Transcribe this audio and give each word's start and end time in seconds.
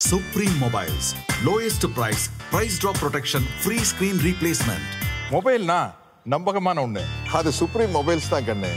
Supreme 0.00 0.54
Mobiles. 0.58 1.14
Lowest 1.42 1.82
price, 1.94 2.28
price 2.50 2.78
drop 2.78 2.96
protection, 2.96 3.42
free 3.62 3.78
screen 3.82 4.18
replacement. 4.20 4.82
மொபைல்னா 5.30 5.78
நம்பகமான 6.26 6.82
ஒண்ணு 6.86 7.02
அது 7.38 7.50
supreme 7.60 7.94
mobiles 7.96 8.28
தான் 8.32 8.46
கண்ணு 8.48 8.70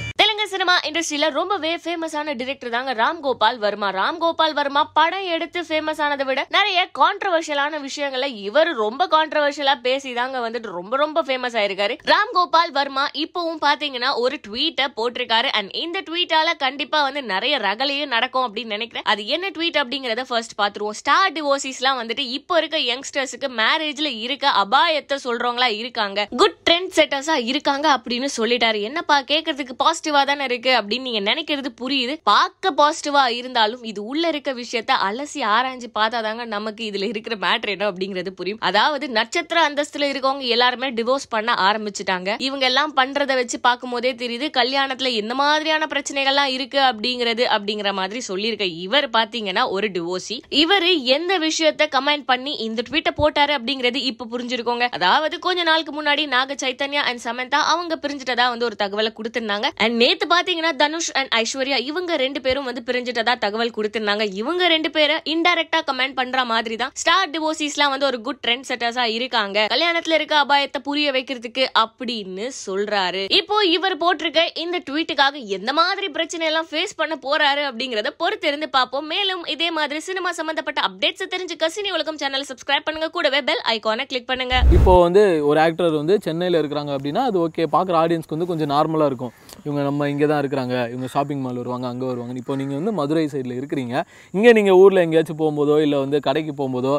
சினிமா 0.51 0.73
இண்டஸ்ட்ரியில 0.87 1.25
ரொம்பவே 1.37 1.71
ஃபேமஸான 1.81 2.33
டிரெக்டர் 2.39 2.71
தாங்க 2.75 2.91
ராம் 2.99 3.19
கோபால் 3.25 3.57
வர்மா. 3.63 3.87
ராம் 3.97 4.19
கோபால் 4.23 4.53
வர்மா 4.59 4.81
படம் 4.97 5.27
எடுத்து 5.33 5.59
ஃபேமஸ் 5.67 5.99
ஆனதை 6.05 6.25
விட 6.29 6.41
நிறைய 6.55 6.79
கான்ட்ரவர்ஷியலான 6.99 7.79
விஷயங்களை 7.85 8.29
இவர் 8.47 8.69
ரொம்ப 8.83 9.07
கான்ட்ரவர்ஷியலா 9.15 9.75
பேசி 9.87 10.11
தாங்க 10.19 10.37
வந்துட்டு 10.45 10.69
ரொம்ப 10.77 10.97
ரொம்ப 11.01 11.23
ஃபேமஸ் 11.27 11.57
ஆயிருக்காரு. 11.61 11.97
ராம் 12.11 12.31
கோபால் 12.37 12.73
வர்மா 12.77 13.03
இப்பவும் 13.23 13.61
பாத்தீங்கன்னா 13.65 14.09
ஒரு 14.23 14.39
ட்வீட்டை 14.47 14.87
போட்டிருக்காரு. 14.97 15.51
அண்ட் 15.59 15.71
இந்த 15.83 16.01
ட்வீட்டால 16.09 16.55
கண்டிப்பா 16.65 17.01
வந்து 17.07 17.23
நிறைய 17.33 17.57
ரகலையும் 17.67 18.13
நடக்கும் 18.15 18.45
அப்படின்னு 18.47 18.75
நினைக்கிறேன். 18.77 19.07
அது 19.13 19.21
என்ன 19.35 19.51
ட்வீட் 19.57 19.79
அப்படிங்கறத 19.83 20.25
ஃபர்ஸ்ட் 20.31 20.57
பாத்துருவோம். 20.61 20.97
ஸ்டார் 21.01 21.35
டிவோர்சிஸ்லாம் 21.37 22.01
வந்துட்டு 22.01 22.25
இப்போ 22.39 22.57
இருக்க 22.63 22.79
யங்ஸ்டர்ஸுக்கு 22.91 23.51
மேரேஜ்ல 23.61 24.11
இருக்க 24.25 24.47
அபாயத்தை 24.63 25.19
சொல்றவங்களா 25.27 25.69
இருக்காங்க. 25.83 26.27
குட் 26.43 26.59
ட்ரெண்ட் 26.69 26.95
செட்டர்ஸா 26.99 27.37
இருக்காங்க 27.53 27.87
அப்படின்னு 27.99 28.31
சொல்லிட்டாரு. 28.39 28.81
என்னப்பா 28.91 29.19
கேட்கறதுக்கு 29.33 29.79
பாசிட்டிவா 29.85 30.23
தான் 30.25 30.37
இருக்கு 30.43 30.71
அப்படின்னு 30.79 31.01
நீங்க 31.01 31.21
நினைக்கிறது 31.31 31.69
புரியுது. 31.81 32.19
பார்க்க 32.23 32.73
பாசிட்டிவா 32.77 33.27
இருந்தாலும் 33.29 33.83
இது 33.83 34.03
உள்ள 34.03 34.27
இருக்க 34.27 34.53
விஷயத்த 34.53 34.91
அலசி 35.07 35.41
ஆராய்ஞ்சு 35.55 35.89
பார்த்தாதாங்க 35.99 36.45
நமக்கு 36.45 36.91
இதுல 36.91 37.03
இருக்கிற 37.03 37.35
மேட்ரு 37.35 37.69
என்ன 37.69 37.91
அப்படிங்கிறது 37.91 38.29
புரியும். 38.29 38.59
அதாவது 38.61 39.09
நட்சத்திர 39.09 39.69
அந்தஸ்துல 39.69 40.09
இருக்கவங்க 40.11 40.45
எல்லாருமே 40.47 40.91
டிவோர்ஸ் 40.91 41.29
பண்ண 41.29 41.53
ஆரம்பிச்சுட்டாங்க. 41.53 42.35
இவங்க 42.37 42.65
எல்லாம் 42.65 42.95
பண்றதை 42.95 43.35
வச்சு 43.35 43.59
பார்க்கும் 43.59 43.89
போதே 43.89 44.13
தெரியுது 44.13 44.49
கல்யாணத்துல 44.57 45.13
எந்த 45.13 45.33
மாதிரியான 45.33 45.87
பிரச்சனைகள்லாம் 45.93 46.51
இருக்கு 46.57 46.79
அப்படிங்கிறது 46.79 47.43
அப்படிங்கிற 47.55 47.93
மாதிரி 47.93 48.21
சொல்லியிருக்க 48.21 48.65
இவர் 48.65 49.09
பாத்தீங்கன்னா 49.09 49.69
ஒரு 49.69 49.87
டிவோர்ஸி 49.87 50.37
இவர் 50.49 50.87
எந்த 51.17 51.39
விஷயத்த 51.39 51.87
கமெண்ட் 51.95 52.25
பண்ணி 52.25 52.53
இந்த 52.53 52.83
ட்வீட்டை 52.89 53.11
போட்டாரு 53.17 53.53
அப்படிங்கிறது 53.57 53.95
இப்ப 53.95 54.27
புரிஞ்சிருக்கோங்க. 54.31 54.87
அதாவது 54.91 55.39
கொஞ்ச 55.39 55.63
நாளுக்கு 55.63 56.03
முன்னாடி 56.03 56.27
நாக 56.27 56.53
சைத்தன்யா 56.53 57.01
அண்ட் 57.09 57.23
சமந்தா 57.23 57.59
அவங்க 57.73 57.99
பிரிஞ்சிட்டதா 58.01 58.47
வந்து 58.49 58.65
ஒரு 58.65 58.75
தகவலை 58.83 59.11
கொடுத்திருந்தாங்க. 59.17 59.67
அண்ட் 59.75 59.95
நேத்து 59.95 60.27
பாத்தீங்கன்னா 60.33 60.71
தனுஷ் 60.81 61.09
அண்ட் 61.19 61.31
ஐஸ்வர்யா 61.41 61.77
இவங்க 61.89 62.11
ரெண்டு 62.23 62.39
பேரும் 62.45 62.67
வந்து 62.69 62.81
பிரிஞ்சிட்டதா 62.87 63.33
தகவல் 63.43 63.73
கொடுத்திருந்தாங்க. 63.77 64.25
இவங்க 64.41 64.63
ரெண்டு 64.73 64.89
பேரை 64.95 65.15
இன்டைரக்டா 65.33 65.79
கமெண்ட் 65.89 66.17
பண்ற 66.19 66.45
மாதிரி 66.51 66.75
தான் 66.81 66.93
ஸ்டார் 67.03 67.31
டிவோர்சிஸ்லாம் 67.35 67.93
வந்து 67.93 68.07
ஒரு 68.09 68.19
குட் 68.27 68.41
ட்ரெண்ட் 68.45 68.67
செட்டர்ஸா 68.69 69.05
இருக்காங்க. 69.17 69.67
கல்யாணத்துல 69.73 70.17
இருக்க 70.19 70.35
அபாயத்தை 70.43 70.81
புரிய 70.87 71.07
வைக்கிறதுக்கு 71.17 71.65
அப்படின்னு 71.83 72.47
சொல்றாரு. 72.65 73.23
இப்போ 73.39 73.57
இவர் 73.75 73.97
போட்டிருக்க 74.03 74.43
இந்த 74.63 74.79
ட்வீட்டுக்காக 74.89 75.43
எந்த 75.57 75.73
மாதிரி 75.81 76.09
பிரச்சனை 76.17 76.45
எல்லாம் 76.51 76.69
ஃபேஸ் 76.71 76.97
பண்ண 77.01 77.17
போறாரு 77.27 77.63
அப்படிங்கறத 77.69 78.11
பொறுத்து 78.23 78.49
இருந்து 78.51 78.69
பார்ப்போம். 78.77 79.07
மேலும் 79.13 79.43
இதே 79.55 79.69
மாதிரி 79.79 80.01
சினிமா 80.09 80.31
சம்பந்தப்பட்ட 80.39 80.81
அப்டேட்ஸ் 80.89 81.31
தெரிஞ்சுக்க 81.35 81.71
சினி 81.77 81.91
உலகம் 81.97 82.19
சேனலை 82.23 82.47
சப்ஸ்கிரைப் 82.51 82.87
பண்ணுங்க. 82.87 83.09
கூடவே 83.17 83.41
பெல் 83.49 83.63
ஐகானை 83.75 84.05
கிளிக் 84.11 84.29
பண்ணுங்க. 84.31 84.57
இப்போ 84.79 84.95
வந்து 85.05 85.23
ஒரு 85.51 85.61
ஆக்டர் 85.67 85.99
வந்து 86.01 86.17
சென்னையில் 86.27 86.61
இருக்கிறாங்க 86.61 86.93
அப்படின்னா 86.97 87.23
அது 87.31 87.39
ஓகே 87.45 87.65
பார்க்குற 87.77 87.97
ஆடியன்ஸ்க்கு 88.03 88.37
வந்து 88.37 88.51
கொஞ்சம் 88.51 88.73
நார்மலாக 88.75 89.11
இருக்கும். 89.11 89.33
இவங்க 89.65 89.81
நம்ம 89.87 90.07
இங்கே 90.11 90.27
தான் 90.31 90.41
இருக்கிறாங்க 90.43 90.75
இவங்க 90.93 91.07
ஷாப்பிங் 91.15 91.41
மால் 91.45 91.59
வருவாங்க 91.61 91.87
அங்கே 91.91 92.07
வருவாங்க 92.11 92.35
இப்போ 92.41 92.55
நீங்கள் 92.61 92.79
வந்து 92.79 92.93
மதுரை 92.99 93.25
சைடில் 93.33 93.55
இருக்கிறீங்க. 93.59 93.95
இங்கே 94.33 94.51
நீங்கள் 94.57 94.77
ஊரில் 94.83 95.03
எங்கேயாச்சும் 95.05 95.39
போகும்போதோ 95.41 95.77
இல்லை 95.85 95.97
வந்து 96.05 96.19
கடைக்கு 96.27 96.53
போகும்போதோ 96.59 96.93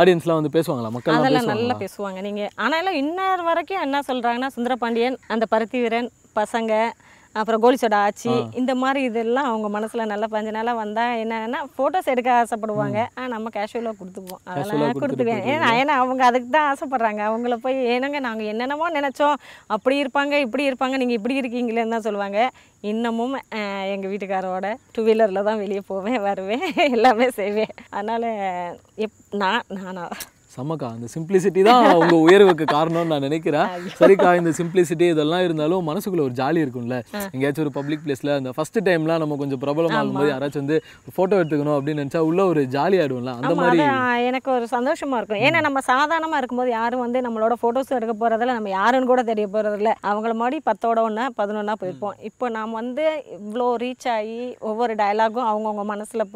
ஆடியன்ஸ்லாம் 0.00 0.40
வந்து 0.40 0.54
பேசுவாங்களா? 0.58 0.92
மக்கள் 0.96 1.18
அதெல்லாம் 1.18 1.50
நல்லா 1.54 1.76
பேசுவாங்க. 1.84 2.20
நீங்கள் 2.28 2.52
ஆனாலும் 2.66 2.98
இன்னொரு 3.02 3.44
வரைக்கும் 3.50 3.82
என்ன 3.86 4.02
சொல்கிறாங்கன்னா 4.10 4.50
சுந்தரபாண்டியன் 4.58 5.18
அந்த 5.34 5.46
பருத்தி 5.54 5.80
வீரன் 5.84 6.10
பசங்க 6.40 6.72
அப்புறம் 7.40 7.62
கோலிசோட 7.62 7.96
ஆச்சி. 8.06 8.32
இந்த 8.60 8.72
மாதிரி 8.82 9.00
இதெல்லாம் 9.08 9.48
அவங்க 9.50 9.68
மனசில் 9.76 10.10
நல்லா 10.12 10.26
பஞ்ச 10.34 10.50
நாளாக 10.56 10.80
வந்தால் 10.82 11.14
என்னன்னா 11.22 11.60
ஃபோட்டோஸ் 11.76 12.10
எடுக்க 12.12 12.30
ஆசைப்படுவாங்க. 12.40 12.98
ஆனால் 13.16 13.32
நம்ம 13.34 13.50
கேஷுவலாக 13.56 13.96
கொடுத்துப்போம். 14.00 14.42
அதெல்லாம் 14.50 15.00
கொடுத்துக்குவேன் 15.02 15.46
ஏன்னா 15.54 15.70
ஏன்னா 15.80 15.96
அவங்க 16.02 16.24
அதுக்கு 16.30 16.50
தான் 16.56 16.68
ஆசைப்படுறாங்க. 16.72 17.22
அவங்கள 17.30 17.56
போய் 17.64 17.78
ஏனங்க 17.94 18.20
நாங்கள் 18.28 18.50
என்னென்னமோ 18.52 18.88
நினச்சோம். 18.98 19.36
அப்படி 19.76 19.96
இருப்பாங்க 20.04 20.40
இப்படி 20.46 20.68
இருப்பாங்க. 20.70 20.96
நீங்கள் 21.02 21.18
இப்படி 21.20 21.40
இருக்கீங்களேன்னு 21.42 21.96
தான் 21.96 22.06
சொல்லுவாங்க. 22.08 22.40
இன்னமும் 22.92 23.36
எங்கள் 23.94 24.10
வீட்டுக்காரோட 24.12 24.68
டூ 24.94 25.02
வீலரில் 25.06 25.46
தான் 25.48 25.60
வெளியே 25.64 25.82
போவேன் 25.90 26.20
வருவேன். 26.28 26.64
எல்லாமே 26.96 27.28
செய்வேன். 27.40 27.74
அதனால் 27.96 28.30
எப் 29.06 29.18
நான் 29.42 29.68
நானா? 29.78 30.06
செம்மக்கா 30.56 30.88
அந்த 30.96 31.06
சிம்பிளிசிட்டி 31.14 31.60
தான் 31.68 31.84
உங்க 32.00 32.16
உயர்வுக்கு 32.26 32.64
காரணம்னு 32.74 33.12
நான் 33.12 33.26
நினைக்கிறேன். 33.28 33.68
சரிக்கா 34.00 34.30
இந்த 34.40 34.50
சிம்பிளிசிட்டி 34.58 35.06
இதெல்லாம் 35.14 35.44
இருந்தாலும் 35.46 35.86
மனசுக்குள்ள 35.90 36.24
ஒரு 36.28 36.34
ஜாலி 36.40 36.60
இருக்கும்ல. 36.64 36.98
எங்கேயாச்சும் 37.34 37.64
ஒரு 37.66 37.72
பப்ளிக் 37.78 38.02
பிளேஸ்ல 38.04 38.36
அந்த 38.40 38.52
ஃபர்ஸ்ட் 38.56 38.78
டைம்லாம் 38.88 39.22
நம்ம 39.22 39.38
கொஞ்சம் 39.42 39.62
பிரபலமாகும் 39.64 40.18
போது 40.18 40.28
யாராச்சும் 40.32 40.62
வந்து 40.64 40.78
ஃபோட்டோ 41.14 41.34
எடுத்துக்கணும் 41.40 41.76
அப்படின்னு 41.78 42.02
நினைச்சா 42.02 42.22
உள்ள 42.28 42.40
ஒரு 42.52 42.62
ஜாலி 42.76 42.98
ஆயிடும்ல 43.02 43.34
அந்த 43.40 43.54
மாதிரி 43.60 43.82
எனக்கு 44.30 44.50
ஒரு 44.56 44.68
சந்தோஷமா 44.76 45.18
இருக்கும். 45.20 45.42
ஏன்னா 45.48 45.60
நம்ம 45.68 45.82
சாதாரணமாக 45.90 46.40
இருக்கும்போது 46.40 46.72
யாரும் 46.78 47.04
வந்து 47.06 47.24
நம்மளோட 47.26 47.56
ஃபோட்டோஸ் 47.62 47.96
எடுக்க 47.98 48.14
போகிறதில்ல 48.22 48.58
நம்ம 48.58 48.72
யாருன்னு 48.78 49.10
கூட 49.12 49.24
தெரிய 49.32 49.48
போகிறதில்ல 49.56 49.92
அவங்கள 50.10 50.34
மாதிரி 50.42 50.58
பத்தோட 50.70 51.00
ஒன்றா 51.08 51.26
பதினொன்றா 51.40 51.76
போயிருப்போம். 51.82 52.16
இப்போ 52.30 52.48
நாம் 52.58 52.78
வந்து 52.80 53.04
இவ்வளோ 53.38 53.68
ரீச் 53.84 54.08
ஆகி 54.16 54.40
ஒவ்வொரு 54.70 54.94
டயலாகும் 55.02 55.48
அவங்கவுங்க 55.50 55.84
மனசில் 55.92 56.30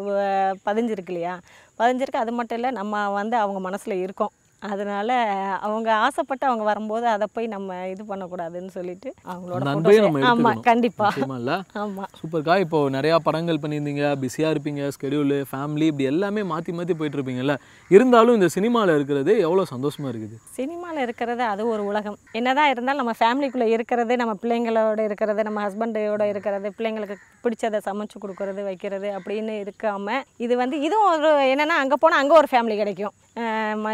பதிஞ்சிருக்கு 0.69 1.13
இல்லையா? 1.15 1.37
பதிஞ்சிருக்கு. 1.79 2.23
அது 2.25 2.33
மட்டும் 2.33 2.59
இல்லை 2.59 2.71
நம்ம 2.71 3.09
வந்து 3.11 3.37
அவங்க 3.37 3.61
மனசில் 3.61 4.03
இருக்கோம். 4.03 4.33
அதனால 4.63 5.11
அவங்க 5.67 5.89
ஆசைப்பட்டு 6.03 6.45
அவங்க 6.47 6.65
வரும்போது 6.65 7.07
அதை 7.09 7.27
போய் 7.33 7.47
நம்ம 7.53 7.77
இது 7.91 8.03
பண்ணக்கூடாதுன்னு 8.05 8.71
சொல்லிட்டு 8.71 9.09
அவங்களோட 9.27 9.59
அந்த 9.59 9.73
அன்பையும் 9.73 10.07
நம்ம 10.07 10.17
photos- 10.17 10.31
ஆமா 10.31 10.51
எடுத்துக்கணும். 10.51 10.65
கண்டிப்பாக 10.69 11.13
ஆமாம் 11.83 12.11
சூப்பர்க்கா 12.19 12.55
இப்போ 12.65 12.79
நிறையா 12.97 13.17
படங்கள் 13.27 13.61
பண்ணியிருந்தீங்க 13.63 14.05
பிஸியாக 14.23 14.55
இருப்பீங்க 14.55 14.83
ஸ்கெடியூலு 14.95 15.39
ஃபேமிலி 15.51 15.87
இப்படி 15.91 16.09
எல்லாமே 16.13 16.43
மாற்றி 16.51 16.73
மாற்றி 16.73 16.95
போயிட்டு 16.95 17.19
இருப்பீங்கல்ல 17.19 17.57
இருந்தாலும் 17.91 18.37
இந்த 18.39 18.49
சினிமாவில் 18.57 18.95
இருக்கிறது 18.95 19.33
எவ்வளோ 19.41 19.65
சந்தோஷமா 19.73 20.09
இருக்குது? 20.09 20.37
சினிமாவில் 20.57 21.03
இருக்கிறது 21.03 21.43
அது 21.45 21.63
ஒரு 21.69 21.85
உலகம். 21.85 22.19
என்னதான் 22.33 22.71
இருந்தாலும் 22.71 23.03
நம்ம 23.03 23.17
ஃபேமிலிக்குள்ளே 23.21 23.69
இருக்கிறது 23.75 24.13
நம்ம 24.17 24.35
பிள்ளைங்களோட 24.43 25.01
இருக்கிறது 25.05 25.41
நம்ம 25.43 25.63
ஹஸ்பண்டோட 25.67 26.23
இருக்கிறது 26.29 26.69
பிள்ளைங்களுக்கு 26.77 27.17
பிடிச்சதை 27.45 27.81
சமைச்சு 27.85 28.17
கொடுக்கறது 28.19 28.61
வைக்கிறது 28.65 29.09
அப்படின்னு 29.17 29.55
இருக்காம 29.63 30.07
இது 30.39 30.55
வந்து 30.57 30.77
இதுவும் 30.83 31.11
ஒரு 31.13 31.31
என்னென்னா 31.53 31.79
அங்கே 31.83 31.99
போனால் 32.01 32.21
அங்கே 32.21 32.35
ஒரு 32.35 32.49
ஃபேமிலி 32.51 32.77
கிடைக்கும். 32.77 33.15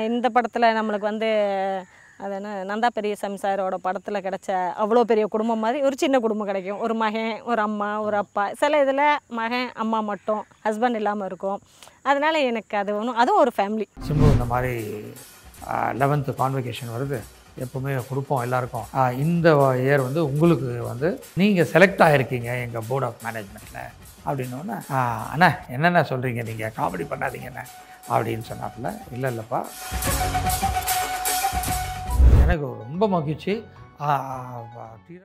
இந்த 0.09 0.29
படத்தில் 0.37 0.75
நம்மளுக்கு 0.79 1.11
வந்து 1.13 1.29
அது 2.25 2.35
என்ன 2.39 2.51
நந்தா 2.69 2.89
பெரியசாமி 2.97 3.39
சாரோட 3.43 3.77
படத்தில் 3.87 4.23
கிடைச்ச 4.27 4.49
அவ்வளோ 4.83 5.01
பெரிய 5.11 5.25
குடும்பம் 5.35 5.63
மாதிரி 5.65 5.79
ஒரு 5.87 5.97
சின்ன 6.03 6.17
குடும்பம் 6.25 6.51
கிடைக்கும். 6.51 6.81
ஒரு 6.85 6.95
மகன் 7.03 7.33
ஒரு 7.51 7.61
அம்மா 7.69 7.89
ஒரு 8.07 8.17
அப்பா. 8.23 8.45
சில 8.61 8.81
இதில் 8.85 9.03
மகன் 9.39 9.69
அம்மா 9.85 10.01
மட்டும் 10.11 10.43
ஹஸ்பண்ட் 10.67 10.99
இல்லாமல் 11.01 11.29
இருக்கும். 11.31 11.59
அதனால் 12.11 12.47
எனக்கு 12.51 12.77
அது 12.83 12.91
ஒன்றும் 12.99 13.21
அதுவும் 13.23 13.43
ஒரு 13.45 13.55
ஃபேமிலி 13.57 13.87
சிம்பு 14.09 14.29
இந்த 14.35 14.47
மாதிரி 14.53 14.75
லெவன்த்து 16.03 16.35
கான்வெகேஷன் 16.43 16.95
வருது. 16.97 17.19
எப்போவுமே 17.61 18.03
கொடுப்போம் 18.09 18.41
எல்லாருக்கும். 18.41 18.87
ஆ, 18.95 19.11
இந்த 19.11 19.55
இயர் 19.77 20.03
வந்து 20.03 20.25
உங்களுக்கு 20.25 20.83
வந்து 20.83 21.23
நீங்கள் 21.35 21.69
செலக்ட் 21.73 22.03
ஆகிருக்கீங்க 22.03 22.61
எங்கள் 22.63 22.83
போர்ட் 22.89 23.05
ஆஃப் 23.05 23.15
மேனேஜ்மெண்ட்டில் 23.25 23.91
அப்படின்னோடனே 24.27 24.77
அண்ணா 25.31 25.57
என்னென்ன 25.69 26.01
சொல்கிறீங்க 26.01 26.45
நீங்கள் 26.45 26.73
காமெடி 26.77 27.07
பண்ணாதீங்கண்ணே 27.11 27.65
அப்படின்னு 28.11 28.43
சொன்னாப்புல 28.51 28.91
இல்லை 29.13 29.37
இல்லைப்பா. 29.37 29.61
எனக்கு 32.43 32.67
ரொம்ப 32.83 33.09
மகிழ்ச்சி. 33.09 33.65
ஆ, 34.01 34.07
ஆ, 34.07 34.55